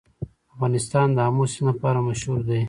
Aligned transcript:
افغانستان 0.53 1.07
د 1.13 1.17
آمو 1.27 1.43
سیند 1.53 1.67
لپاره 1.69 1.99
مشهور 2.09 2.39
دی. 2.47 2.59